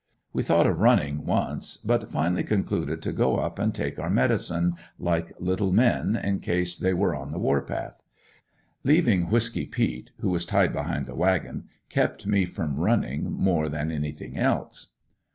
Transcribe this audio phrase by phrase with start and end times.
[0.33, 4.73] We thought of running once, but finally concluded to go up and take our medicine
[4.97, 8.01] like little men, in case they were on the war path.
[8.83, 13.91] Leaving Whisky peet, who was tied behind the wagon, kept me from running more than
[13.91, 14.87] anything else.